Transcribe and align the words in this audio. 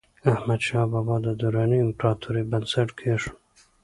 احمدشاه 0.33 0.85
بابا 0.91 1.15
د 1.25 1.27
دراني 1.41 1.79
امپراتورۍ 1.85 2.43
بنسټ 2.51 2.89
کېښود. 2.99 3.39